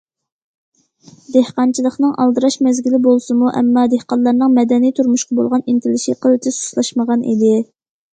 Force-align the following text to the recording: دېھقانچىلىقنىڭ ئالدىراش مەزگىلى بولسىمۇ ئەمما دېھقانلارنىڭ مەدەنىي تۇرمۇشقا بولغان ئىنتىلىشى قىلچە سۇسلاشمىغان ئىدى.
دېھقانچىلىقنىڭ 1.33 2.13
ئالدىراش 2.23 2.55
مەزگىلى 2.67 2.99
بولسىمۇ 3.07 3.51
ئەمما 3.59 3.83
دېھقانلارنىڭ 3.91 4.55
مەدەنىي 4.61 4.95
تۇرمۇشقا 5.01 5.37
بولغان 5.41 5.65
ئىنتىلىشى 5.75 6.17
قىلچە 6.25 6.55
سۇسلاشمىغان 6.57 7.27
ئىدى. 7.35 7.53